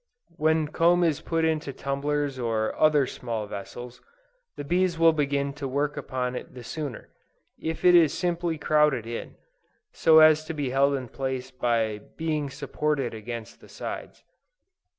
[0.35, 4.01] When comb is put into tumblers or other small vessels,
[4.55, 7.09] the bees will begin to work upon it the sooner,
[7.61, 9.35] if it is simply crowded in,
[9.91, 14.23] so as to be held in place by being supported against the sides.